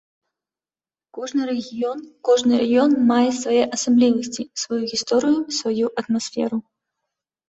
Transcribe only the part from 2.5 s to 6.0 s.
раён мае свае асаблівасці, сваю гісторыю, сваю